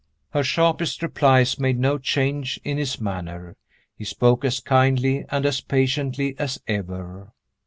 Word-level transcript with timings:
Her 0.31 0.43
sharpest 0.43 1.03
replies 1.03 1.59
made 1.59 1.77
no 1.77 1.99
change 1.99 2.59
in 2.63 2.79
his 2.79 2.99
manner. 2.99 3.55
He 3.95 4.03
spoke 4.03 4.43
as 4.43 4.59
kindly 4.59 5.25
and 5.29 5.45
as 5.45 5.61
patiently 5.61 6.33
as 6.39 6.59
ever. 6.65 7.33